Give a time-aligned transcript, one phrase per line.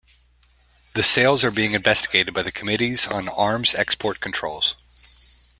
[0.95, 4.75] The sales are being investigated by the Committees on Arms Export Controls.